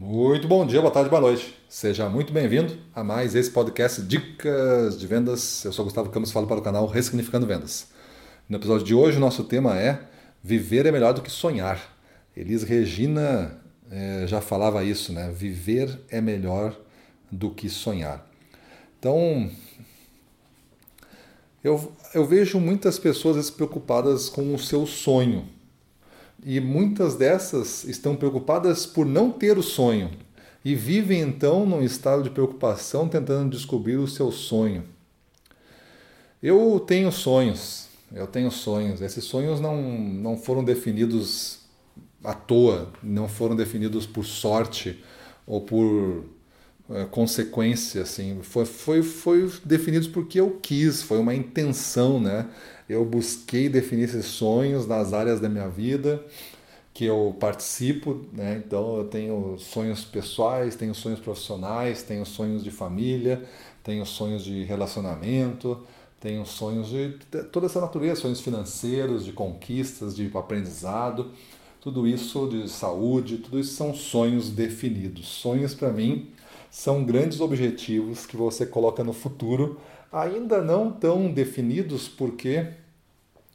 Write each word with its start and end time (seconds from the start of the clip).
Muito 0.00 0.46
bom 0.46 0.64
dia, 0.64 0.80
boa 0.80 0.92
tarde, 0.92 1.10
boa 1.10 1.20
noite. 1.20 1.52
Seja 1.68 2.08
muito 2.08 2.32
bem-vindo 2.32 2.78
a 2.94 3.02
mais 3.02 3.34
esse 3.34 3.50
podcast 3.50 4.00
Dicas 4.00 4.96
de 4.96 5.04
Vendas. 5.08 5.64
Eu 5.64 5.72
sou 5.72 5.84
Gustavo 5.84 6.08
Campos, 6.10 6.30
falo 6.30 6.46
para 6.46 6.60
o 6.60 6.62
canal 6.62 6.86
Ressignificando 6.86 7.48
Vendas. 7.48 7.88
No 8.48 8.58
episódio 8.58 8.86
de 8.86 8.94
hoje, 8.94 9.16
o 9.16 9.20
nosso 9.20 9.42
tema 9.42 9.76
é 9.76 10.00
Viver 10.40 10.86
é 10.86 10.92
melhor 10.92 11.14
do 11.14 11.20
que 11.20 11.28
sonhar. 11.28 11.98
Elis 12.36 12.62
Regina 12.62 13.60
é, 13.90 14.24
já 14.28 14.40
falava 14.40 14.84
isso, 14.84 15.12
né? 15.12 15.32
Viver 15.34 16.00
é 16.08 16.20
melhor 16.20 16.78
do 17.28 17.50
que 17.50 17.68
sonhar. 17.68 18.24
Então, 19.00 19.50
eu, 21.64 21.92
eu 22.14 22.24
vejo 22.24 22.60
muitas 22.60 23.00
pessoas 23.00 23.50
preocupadas 23.50 24.28
com 24.28 24.54
o 24.54 24.58
seu 24.60 24.86
sonho. 24.86 25.57
E 26.44 26.60
muitas 26.60 27.16
dessas 27.16 27.84
estão 27.84 28.14
preocupadas 28.14 28.86
por 28.86 29.04
não 29.04 29.30
ter 29.30 29.58
o 29.58 29.62
sonho 29.62 30.10
e 30.64 30.74
vivem 30.74 31.20
então 31.20 31.64
num 31.64 31.82
estado 31.82 32.22
de 32.22 32.30
preocupação 32.30 33.08
tentando 33.08 33.50
descobrir 33.50 33.96
o 33.96 34.06
seu 34.06 34.30
sonho. 34.30 34.84
Eu 36.42 36.78
tenho 36.80 37.10
sonhos, 37.10 37.88
eu 38.12 38.26
tenho 38.26 38.50
sonhos. 38.50 39.00
Esses 39.00 39.24
sonhos 39.24 39.60
não, 39.60 39.80
não 39.82 40.36
foram 40.36 40.62
definidos 40.62 41.60
à 42.22 42.32
toa, 42.34 42.92
não 43.02 43.28
foram 43.28 43.56
definidos 43.56 44.06
por 44.06 44.24
sorte 44.24 45.02
ou 45.46 45.60
por 45.60 46.24
é, 46.90 47.04
consequência, 47.04 48.02
assim. 48.02 48.40
Foi, 48.42 48.64
foi, 48.64 49.02
foi 49.02 49.50
definidos 49.64 50.08
porque 50.08 50.40
eu 50.40 50.58
quis, 50.62 51.02
foi 51.02 51.18
uma 51.18 51.34
intenção, 51.34 52.20
né? 52.20 52.48
Eu 52.88 53.04
busquei 53.04 53.68
definir 53.68 54.04
esses 54.04 54.26
sonhos 54.26 54.86
nas 54.86 55.12
áreas 55.12 55.40
da 55.40 55.48
minha 55.48 55.68
vida 55.68 56.24
que 56.94 57.04
eu 57.04 57.36
participo, 57.38 58.26
né? 58.32 58.60
Então 58.66 58.96
eu 58.98 59.04
tenho 59.04 59.56
sonhos 59.58 60.04
pessoais, 60.04 60.74
tenho 60.74 60.94
sonhos 60.94 61.20
profissionais, 61.20 62.02
tenho 62.02 62.26
sonhos 62.26 62.64
de 62.64 62.70
família, 62.72 63.44
tenho 63.84 64.04
sonhos 64.04 64.42
de 64.42 64.64
relacionamento, 64.64 65.80
tenho 66.20 66.44
sonhos 66.44 66.88
de 66.88 67.10
toda 67.52 67.66
essa 67.66 67.80
natureza, 67.80 68.22
sonhos 68.22 68.40
financeiros, 68.40 69.24
de 69.24 69.32
conquistas, 69.32 70.16
de 70.16 70.28
aprendizado, 70.34 71.30
tudo 71.80 72.06
isso 72.08 72.48
de 72.48 72.68
saúde, 72.68 73.38
tudo 73.38 73.60
isso 73.60 73.74
são 73.74 73.94
sonhos 73.94 74.50
definidos. 74.50 75.28
Sonhos 75.28 75.74
para 75.74 75.92
mim 75.92 76.28
são 76.70 77.04
grandes 77.04 77.40
objetivos 77.40 78.26
que 78.26 78.36
você 78.36 78.66
coloca 78.66 79.02
no 79.02 79.12
futuro, 79.12 79.80
ainda 80.12 80.62
não 80.62 80.90
tão 80.90 81.30
definidos 81.30 82.08
porque 82.08 82.66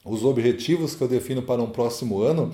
os 0.06 0.24
objetivos 0.24 0.96
que 0.96 1.02
eu 1.02 1.08
defino 1.08 1.42
para 1.42 1.62
um 1.62 1.70
próximo 1.70 2.22
ano 2.22 2.52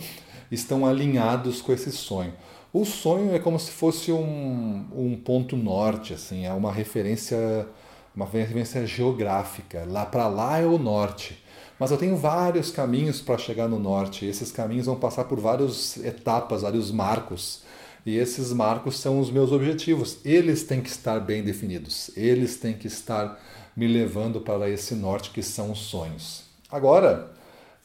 estão 0.51 0.85
alinhados 0.85 1.61
com 1.61 1.71
esse 1.71 1.91
sonho. 1.91 2.33
O 2.71 2.85
sonho 2.85 3.33
é 3.33 3.39
como 3.39 3.59
se 3.59 3.71
fosse 3.71 4.11
um, 4.11 4.85
um 4.95 5.17
ponto 5.17 5.57
norte, 5.57 6.13
assim, 6.13 6.45
é 6.45 6.53
uma 6.53 6.71
referência, 6.71 7.67
uma 8.15 8.25
referência 8.25 8.85
geográfica. 8.85 9.87
Lá 9.89 10.05
para 10.05 10.27
lá 10.27 10.59
é 10.59 10.65
o 10.65 10.77
norte. 10.77 11.43
Mas 11.79 11.89
eu 11.89 11.97
tenho 11.97 12.15
vários 12.15 12.69
caminhos 12.69 13.21
para 13.21 13.37
chegar 13.37 13.67
no 13.67 13.79
norte. 13.79 14.25
E 14.25 14.29
esses 14.29 14.51
caminhos 14.51 14.85
vão 14.85 14.97
passar 14.97 15.23
por 15.23 15.39
várias 15.39 15.97
etapas, 15.97 16.61
vários 16.61 16.91
marcos. 16.91 17.63
E 18.05 18.17
esses 18.17 18.51
marcos 18.53 18.97
são 18.97 19.19
os 19.19 19.29
meus 19.29 19.51
objetivos. 19.51 20.17
Eles 20.23 20.63
têm 20.63 20.81
que 20.81 20.89
estar 20.89 21.19
bem 21.19 21.43
definidos. 21.43 22.11
Eles 22.15 22.57
têm 22.57 22.73
que 22.73 22.87
estar 22.87 23.39
me 23.75 23.87
levando 23.87 24.41
para 24.41 24.69
esse 24.69 24.95
norte 24.95 25.31
que 25.31 25.41
são 25.41 25.71
os 25.71 25.79
sonhos. 25.79 26.43
Agora, 26.71 27.31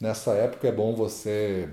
nessa 0.01 0.33
época 0.33 0.69
é 0.69 0.73
bom 0.73 0.95
você 0.95 1.69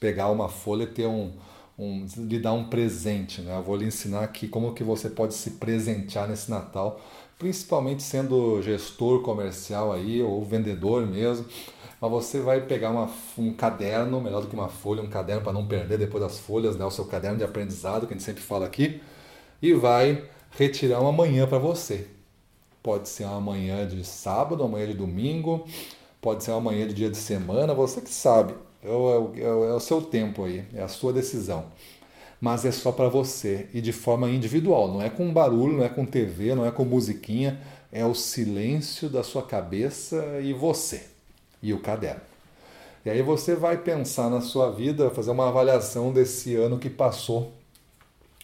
pegar 0.00 0.30
uma 0.30 0.48
folha 0.48 0.84
e 0.84 0.86
ter 0.86 1.06
um, 1.06 1.32
um 1.78 2.06
lhe 2.16 2.38
dar 2.38 2.52
um 2.52 2.64
presente, 2.64 3.40
né? 3.40 3.56
Eu 3.56 3.62
vou 3.62 3.76
lhe 3.76 3.86
ensinar 3.86 4.22
aqui 4.22 4.48
como 4.48 4.74
que 4.74 4.84
você 4.84 5.08
pode 5.08 5.34
se 5.34 5.52
presentear 5.52 6.28
nesse 6.28 6.50
Natal, 6.50 7.00
principalmente 7.38 8.02
sendo 8.02 8.62
gestor 8.62 9.22
comercial 9.22 9.92
aí 9.92 10.22
ou 10.22 10.44
vendedor 10.44 11.06
mesmo. 11.06 11.46
Mas 12.00 12.10
você 12.10 12.40
vai 12.40 12.60
pegar 12.60 12.90
uma, 12.90 13.10
um 13.38 13.52
caderno, 13.52 14.20
melhor 14.20 14.42
do 14.42 14.48
que 14.48 14.54
uma 14.54 14.68
folha, 14.68 15.02
um 15.02 15.08
caderno 15.08 15.42
para 15.42 15.52
não 15.52 15.66
perder 15.66 15.98
depois 15.98 16.22
das 16.22 16.38
folhas, 16.38 16.76
né? 16.76 16.84
O 16.84 16.90
seu 16.90 17.06
caderno 17.06 17.38
de 17.38 17.44
aprendizado 17.44 18.06
que 18.06 18.12
a 18.12 18.16
gente 18.16 18.24
sempre 18.24 18.42
fala 18.42 18.66
aqui, 18.66 19.00
e 19.62 19.72
vai 19.72 20.24
retirar 20.50 21.00
uma 21.00 21.12
manhã 21.12 21.46
para 21.46 21.58
você. 21.58 22.06
Pode 22.82 23.08
ser 23.08 23.24
uma 23.24 23.40
manhã 23.40 23.86
de 23.86 24.04
sábado, 24.04 24.62
uma 24.62 24.70
manhã 24.70 24.86
de 24.88 24.94
domingo, 24.94 25.66
pode 26.20 26.44
ser 26.44 26.50
uma 26.52 26.60
manhã 26.60 26.86
de 26.86 26.94
dia 26.94 27.10
de 27.10 27.16
semana, 27.16 27.74
você 27.74 28.00
que 28.00 28.10
sabe. 28.10 28.54
É 28.82 28.90
o, 28.90 29.32
é, 29.34 29.52
o, 29.52 29.64
é 29.64 29.74
o 29.74 29.80
seu 29.80 30.02
tempo 30.02 30.44
aí, 30.44 30.64
é 30.74 30.82
a 30.82 30.88
sua 30.88 31.12
decisão. 31.12 31.66
Mas 32.40 32.64
é 32.66 32.70
só 32.70 32.92
para 32.92 33.08
você 33.08 33.68
e 33.72 33.80
de 33.80 33.92
forma 33.92 34.28
individual, 34.30 34.88
não 34.88 35.02
é 35.02 35.08
com 35.08 35.32
barulho, 35.32 35.78
não 35.78 35.84
é 35.84 35.88
com 35.88 36.04
TV, 36.04 36.54
não 36.54 36.66
é 36.66 36.70
com 36.70 36.84
musiquinha, 36.84 37.58
é 37.90 38.04
o 38.04 38.14
silêncio 38.14 39.08
da 39.08 39.24
sua 39.24 39.42
cabeça 39.42 40.38
e 40.42 40.52
você 40.52 41.15
e 41.68 41.74
o 41.74 41.80
caderno. 41.80 42.20
E 43.04 43.10
aí 43.10 43.22
você 43.22 43.54
vai 43.54 43.76
pensar 43.76 44.30
na 44.30 44.40
sua 44.40 44.70
vida, 44.70 45.10
fazer 45.10 45.30
uma 45.30 45.48
avaliação 45.48 46.12
desse 46.12 46.54
ano 46.54 46.78
que 46.78 46.90
passou, 46.90 47.52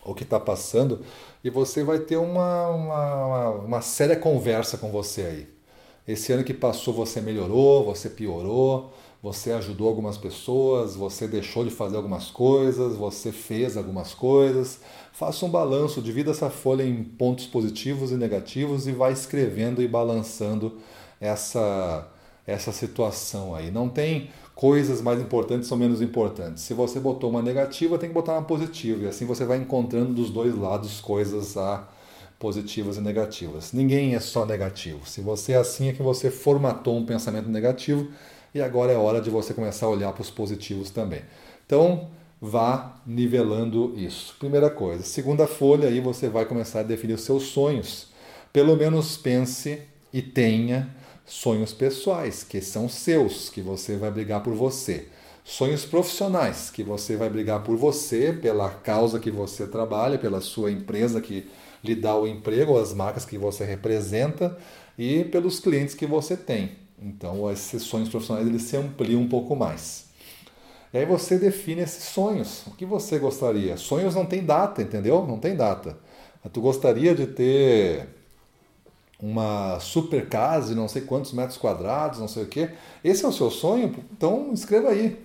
ou 0.04 0.14
que 0.14 0.24
está 0.24 0.38
passando, 0.38 1.00
e 1.42 1.50
você 1.50 1.84
vai 1.84 2.00
ter 2.00 2.16
uma, 2.16 2.68
uma, 2.68 3.50
uma, 3.50 3.80
séria 3.80 4.16
conversa 4.16 4.76
com 4.76 4.90
você 4.90 5.22
aí. 5.22 5.48
Esse 6.06 6.32
ano 6.32 6.44
que 6.44 6.54
passou 6.54 6.92
você 6.92 7.20
melhorou, 7.20 7.84
você 7.84 8.08
piorou, 8.08 8.92
você 9.22 9.52
ajudou 9.52 9.86
algumas 9.86 10.18
pessoas, 10.18 10.96
você 10.96 11.28
deixou 11.28 11.64
de 11.64 11.70
fazer 11.70 11.96
algumas 11.96 12.28
coisas, 12.28 12.96
você 12.96 13.30
fez 13.30 13.76
algumas 13.76 14.12
coisas. 14.12 14.80
Faça 15.12 15.46
um 15.46 15.48
balanço, 15.48 16.02
divida 16.02 16.32
essa 16.32 16.50
folha 16.50 16.82
em 16.82 17.04
pontos 17.04 17.46
positivos 17.46 18.10
e 18.10 18.16
negativos 18.16 18.88
e 18.88 18.92
vai 18.92 19.12
escrevendo 19.12 19.80
e 19.80 19.86
balançando 19.86 20.78
essa, 21.20 22.08
essa 22.46 22.72
situação 22.72 23.54
aí. 23.54 23.70
Não 23.70 23.88
tem 23.88 24.30
coisas 24.54 25.00
mais 25.00 25.20
importantes 25.20 25.70
ou 25.70 25.78
menos 25.78 26.02
importantes. 26.02 26.62
Se 26.62 26.74
você 26.74 27.00
botou 27.00 27.30
uma 27.30 27.42
negativa, 27.42 27.98
tem 27.98 28.08
que 28.08 28.14
botar 28.14 28.32
uma 28.32 28.42
positiva. 28.42 29.04
E 29.04 29.08
assim 29.08 29.26
você 29.26 29.44
vai 29.44 29.58
encontrando 29.58 30.12
dos 30.12 30.30
dois 30.30 30.56
lados 30.56 31.00
coisas 31.00 31.56
a 31.56 31.88
positivas 32.38 32.96
e 32.96 33.00
negativas. 33.00 33.72
Ninguém 33.72 34.16
é 34.16 34.20
só 34.20 34.44
negativo. 34.44 35.08
Se 35.08 35.20
você 35.20 35.52
é 35.52 35.56
assim, 35.56 35.88
é 35.88 35.92
que 35.92 36.02
você 36.02 36.30
formatou 36.30 36.96
um 36.96 37.06
pensamento 37.06 37.48
negativo 37.48 38.08
e 38.52 38.60
agora 38.60 38.92
é 38.92 38.96
hora 38.96 39.20
de 39.20 39.30
você 39.30 39.54
começar 39.54 39.86
a 39.86 39.90
olhar 39.90 40.12
para 40.12 40.22
os 40.22 40.30
positivos 40.30 40.90
também. 40.90 41.22
Então, 41.64 42.08
vá 42.40 42.96
nivelando 43.06 43.94
isso. 43.96 44.34
Primeira 44.40 44.68
coisa. 44.68 45.04
Segunda 45.04 45.46
folha, 45.46 45.88
aí 45.88 46.00
você 46.00 46.28
vai 46.28 46.44
começar 46.44 46.80
a 46.80 46.82
definir 46.82 47.14
os 47.14 47.22
seus 47.22 47.44
sonhos. 47.44 48.08
Pelo 48.52 48.76
menos 48.76 49.16
pense 49.16 49.80
e 50.12 50.20
tenha 50.20 50.92
sonhos 51.24 51.72
pessoais, 51.72 52.44
que 52.44 52.60
são 52.60 52.88
seus, 52.88 53.48
que 53.48 53.60
você 53.60 53.96
vai 53.96 54.10
brigar 54.10 54.42
por 54.42 54.54
você. 54.54 55.08
Sonhos 55.44 55.84
profissionais, 55.84 56.70
que 56.70 56.82
você 56.82 57.16
vai 57.16 57.28
brigar 57.28 57.62
por 57.62 57.76
você, 57.76 58.32
pela 58.32 58.70
causa 58.70 59.18
que 59.18 59.30
você 59.30 59.66
trabalha, 59.66 60.18
pela 60.18 60.40
sua 60.40 60.70
empresa 60.70 61.20
que 61.20 61.48
lhe 61.82 61.96
dá 61.96 62.16
o 62.16 62.26
emprego, 62.26 62.78
as 62.78 62.94
marcas 62.94 63.24
que 63.24 63.36
você 63.36 63.64
representa 63.64 64.56
e 64.96 65.24
pelos 65.24 65.58
clientes 65.58 65.94
que 65.94 66.06
você 66.06 66.36
tem. 66.36 66.72
Então, 67.00 67.50
esses 67.50 67.82
sonhos 67.82 68.08
profissionais 68.08 68.46
eles 68.46 68.62
se 68.62 68.76
ampliam 68.76 69.20
um 69.20 69.28
pouco 69.28 69.56
mais. 69.56 70.06
E 70.92 70.98
aí 70.98 71.06
você 71.06 71.38
define 71.38 71.80
esses 71.80 72.04
sonhos. 72.04 72.66
O 72.66 72.72
que 72.72 72.84
você 72.84 73.18
gostaria? 73.18 73.76
Sonhos 73.76 74.14
não 74.14 74.26
tem 74.26 74.44
data, 74.44 74.82
entendeu? 74.82 75.26
Não 75.26 75.38
tem 75.38 75.56
data. 75.56 75.98
Tu 76.52 76.60
gostaria 76.60 77.14
de 77.14 77.26
ter 77.26 78.08
uma 79.22 79.78
super 79.78 80.28
casa 80.28 80.70
de 80.70 80.74
não 80.74 80.88
sei 80.88 81.02
quantos 81.02 81.32
metros 81.32 81.56
quadrados, 81.56 82.18
não 82.18 82.26
sei 82.26 82.42
o 82.42 82.46
quê. 82.46 82.70
Esse 83.04 83.24
é 83.24 83.28
o 83.28 83.32
seu 83.32 83.50
sonho? 83.50 83.94
Então 84.10 84.52
escreva 84.52 84.88
aí. 84.88 85.16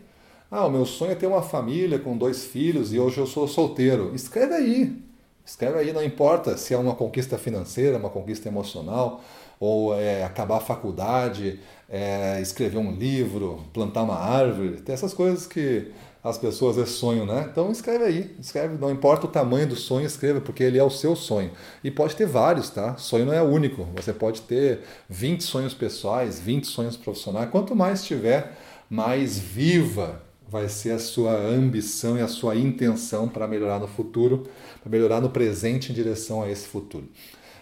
Ah, 0.52 0.68
o 0.68 0.70
meu 0.70 0.86
sonho 0.86 1.12
é 1.12 1.16
ter 1.16 1.26
uma 1.26 1.42
família 1.42 1.98
com 1.98 2.16
dois 2.16 2.46
filhos 2.46 2.94
e 2.94 3.00
hoje 3.00 3.18
eu 3.18 3.26
sou 3.26 3.48
solteiro. 3.48 4.14
Escreve 4.14 4.54
aí. 4.54 5.02
Escreve 5.44 5.80
aí, 5.80 5.92
não 5.94 6.04
importa 6.04 6.58
se 6.58 6.74
é 6.74 6.78
uma 6.78 6.94
conquista 6.94 7.38
financeira, 7.38 7.98
uma 7.98 8.10
conquista 8.10 8.48
emocional, 8.48 9.22
ou 9.60 9.98
é, 9.98 10.24
acabar 10.24 10.58
a 10.58 10.60
faculdade, 10.60 11.60
é, 11.90 12.40
escrever 12.42 12.78
um 12.78 12.92
livro, 12.92 13.64
plantar 13.74 14.04
uma 14.04 14.18
árvore, 14.18 14.82
tem 14.82 14.94
essas 14.94 15.14
coisas 15.14 15.48
que 15.48 15.92
as 16.24 16.38
pessoas 16.38 16.78
é 16.78 16.86
sonho, 16.86 17.26
né? 17.26 17.48
Então 17.52 17.72
escreve 17.72 18.04
aí, 18.04 18.36
escreve, 18.40 18.78
não 18.78 18.92
importa 18.92 19.26
o 19.26 19.30
tamanho 19.30 19.68
do 19.68 19.76
sonho, 19.76 20.06
escreva, 20.06 20.42
porque 20.42 20.64
ele 20.64 20.78
é 20.78 20.84
o 20.84 20.90
seu 20.90 21.16
sonho. 21.16 21.52
E 21.84 21.90
pode 21.90 22.16
ter 22.16 22.26
vários, 22.26 22.70
tá? 22.70 22.98
Sonho 22.98 23.26
não 23.26 23.34
é 23.34 23.42
único. 23.42 23.88
Você 23.96 24.12
pode 24.12 24.42
ter 24.42 24.82
20 25.10 25.44
sonhos 25.44 25.74
pessoais, 25.74 26.40
20 26.40 26.66
sonhos 26.66 26.98
profissionais. 26.98 27.50
Quanto 27.50 27.76
mais 27.76 28.04
tiver, 28.04 28.58
mais 28.90 29.38
viva 29.38 30.22
vai 30.50 30.70
ser 30.70 30.92
a 30.92 31.00
sua 31.00 31.34
ambição 31.34 32.18
e 32.18 32.22
a 32.22 32.28
sua 32.28 32.56
intenção 32.56 33.28
para 33.28 33.48
melhorar 33.48 33.80
no 33.80 33.88
futuro, 33.88 34.48
para 34.82 34.90
melhorar 34.90 35.20
no 35.20 35.30
presente 35.30 35.92
em 35.92 35.96
direção 35.96 36.42
a 36.42 36.50
esse 36.50 36.68
futuro. 36.68 37.08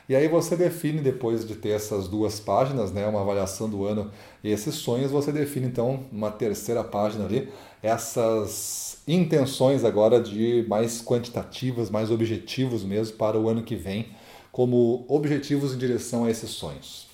E 0.07 0.16
aí 0.16 0.28
você 0.28 0.56
define, 0.56 1.02
depois 1.02 1.48
de 1.48 1.56
ter 1.56 1.69
essas 1.69 2.07
duas 2.07 2.40
páginas, 2.40 2.92
né, 2.92 3.07
uma 3.07 3.22
avaliação 3.22 3.68
do 3.68 3.86
ano 3.86 4.12
e 4.44 4.52
esses 4.52 4.75
sonhos, 4.75 5.10
você 5.10 5.31
define 5.31 5.66
então 5.66 6.06
uma 6.12 6.30
terceira 6.30 6.84
página 6.84 7.25
ali, 7.25 7.50
essas 7.81 9.00
intenções 9.07 9.84
agora 9.84 10.22
de 10.22 10.63
mais 10.68 11.02
quantitativas, 11.02 11.90
mais 11.90 12.12
objetivos 12.12 12.84
mesmo 12.84 13.18
para 13.18 13.40
o 13.40 13.50
ano 13.50 13.63
que 13.63 13.75
vem, 13.75 14.10
como 14.52 15.06
objetivos 15.07 15.74
em 15.74 15.78
direção 15.78 16.25
a 16.25 16.30
esses 16.30 16.52
sonhos. 16.52 17.07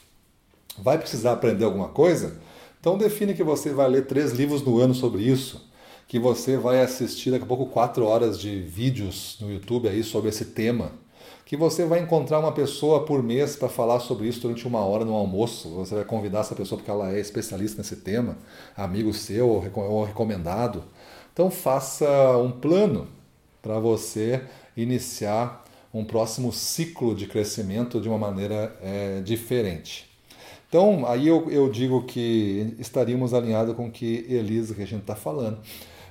Vai 0.78 0.98
precisar 0.98 1.32
aprender 1.34 1.64
alguma 1.64 1.88
coisa? 1.88 2.40
Então 2.80 2.98
define 2.98 3.34
que 3.34 3.44
você 3.44 3.72
vai 3.72 3.90
ler 3.90 4.06
três 4.06 4.32
livros 4.34 4.62
no 4.64 4.80
ano 4.80 4.94
sobre 4.94 5.22
isso, 5.22 5.70
que 6.08 6.20
você 6.20 6.58
vai 6.58 6.82
assistir 6.82 7.32
daqui 7.32 7.46
a 7.46 7.48
pouco 7.48 7.68
quatro 7.68 8.06
horas 8.06 8.38
de 8.38 8.60
vídeos 8.60 9.38
no 9.40 9.52
YouTube 9.52 9.88
aí 9.88 10.04
sobre 10.04 10.30
esse 10.30 10.46
tema, 10.46 10.92
que 11.46 11.58
você 11.58 11.86
vai 11.86 12.00
encontrar 12.00 12.40
uma 12.40 12.52
pessoa 12.52 13.06
por 13.06 13.22
mês 13.22 13.56
para 13.56 13.68
falar 13.68 14.00
sobre 14.00 14.28
isso 14.28 14.42
durante 14.42 14.68
uma 14.68 14.80
hora 14.80 15.04
no 15.04 15.14
almoço. 15.14 15.70
Você 15.76 15.96
vai 15.96 16.06
convidar 16.06 16.40
essa 16.40 16.56
pessoa 16.56 16.78
porque 16.78 16.92
ela 16.92 17.14
é 17.14 17.20
especialista 17.20 17.80
nesse 17.80 17.98
tema, 17.98 18.38
amigo 18.76 19.14
seu 19.14 19.50
ou 19.76 20.04
recomendado. 20.04 20.84
Então 21.34 21.52
faça 21.52 22.38
um 22.38 22.52
plano 22.52 23.08
para 23.62 23.80
você 23.80 24.42
iniciar 24.76 25.64
um 25.94 26.06
próximo 26.06 26.52
ciclo 26.54 27.14
de 27.14 27.28
crescimento 27.28 28.00
de 28.00 28.08
uma 28.08 28.18
maneira 28.18 28.76
é, 28.82 29.22
diferente. 29.22 30.10
Então, 30.70 31.06
aí 31.06 31.28
eu, 31.28 31.52
eu 31.52 31.70
digo 31.70 32.04
que 32.04 32.76
estaríamos 32.80 33.34
alinhados 33.34 33.76
com 33.76 33.88
o 33.88 33.92
que 33.92 34.26
Elisa, 34.30 34.74
gente 34.74 35.02
está 35.02 35.16
falando. 35.16 35.60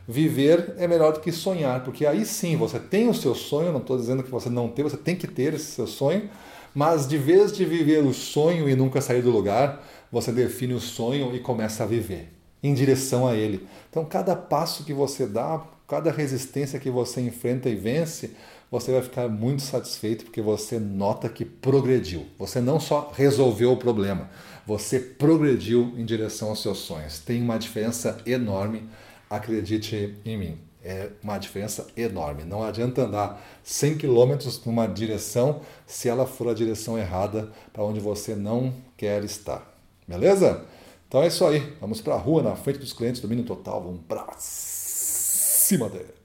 Viver 0.09 0.75
é 0.79 0.89
melhor 0.89 1.13
do 1.13 1.21
que 1.21 1.31
sonhar, 1.31 1.85
porque 1.85 2.05
aí 2.05 2.25
sim 2.25 2.57
você 2.57 2.79
tem 2.79 3.09
o 3.09 3.15
seu 3.15 3.35
sonho, 3.35 3.73
não 3.73 3.81
estou 3.81 3.97
dizendo 3.97 4.23
que 4.23 4.31
você 4.31 4.49
não 4.51 4.69
tem, 4.69 4.83
você 4.83 4.97
tem 4.97 5.15
que 5.15 5.27
ter 5.27 5.55
esse 5.55 5.73
seu 5.73 5.87
sonho, 5.87 6.29
mas 6.75 7.07
de 7.07 7.19
vez 7.19 7.53
de 7.53 7.65
viver 7.65 8.05
o 8.05 8.13
sonho 8.13 8.69
e 8.69 8.75
nunca 8.75 9.01
sair 9.01 9.23
do 9.23 9.31
lugar, 9.31 9.85
você 10.11 10.33
define 10.33 10.75
o 10.75 10.81
sonho 10.81 11.35
e 11.35 11.41
começa 11.41 11.85
a 11.85 11.87
viver 11.87 12.33
em 12.63 12.75
direção 12.75 13.27
a 13.27 13.35
ele. 13.35 13.67
Então, 13.89 14.05
cada 14.05 14.37
passo 14.37 14.85
que 14.85 14.93
você 14.93 15.27
dá, 15.27 15.63
cada 15.89 16.11
resistência 16.11 16.79
que 16.79 16.91
você 16.91 17.21
enfrenta 17.21 17.69
e 17.69 17.75
vence, 17.75 18.33
você 18.71 18.93
vai 18.93 19.03
ficar 19.03 19.29
muito 19.29 19.63
satisfeito 19.63 20.27
porque 20.27 20.41
você 20.41 20.79
nota 20.79 21.29
que 21.29 21.45
progrediu. 21.45 22.27
Você 22.39 22.61
não 22.61 22.79
só 22.79 23.13
resolveu 23.17 23.73
o 23.73 23.77
problema, 23.77 24.31
você 24.67 25.01
progrediu 25.01 25.93
em 25.97 26.05
direção 26.05 26.51
aos 26.51 26.63
seus 26.63 26.79
sonhos. 26.79 27.19
Tem 27.19 27.43
uma 27.43 27.59
diferença 27.59 28.19
enorme, 28.25 28.89
acredite 29.31 30.19
em 30.25 30.37
mim. 30.37 30.59
É 30.83 31.11
uma 31.23 31.39
diferença 31.39 31.87
enorme. 31.97 32.43
Não 32.43 32.63
adianta 32.63 33.03
andar 33.03 33.41
100 33.63 33.99
km 33.99 34.37
numa 34.67 34.87
direção 34.87 35.61
se 35.87 36.09
ela 36.09 36.27
for 36.27 36.49
a 36.49 36.55
direção 36.55 36.99
errada 36.99 37.53
para 37.73 37.85
onde 37.85 38.01
você 38.01 38.35
não 38.35 38.75
quer 38.97 39.23
estar. 39.23 39.73
Beleza? 40.09 40.65
Então 41.07 41.23
é 41.23 41.29
isso 41.29 41.45
aí. 41.45 41.77
Vamos 41.81 42.01
para 42.01 42.15
a 42.15 42.19
rua, 42.19 42.43
na 42.43 42.57
frente 42.57 42.79
dos 42.79 42.93
clientes, 42.93 43.21
domínio 43.21 43.45
total. 43.45 43.83
Vamos 43.83 44.01
para 44.09 44.27
cima 44.39 45.89
dele. 45.89 46.20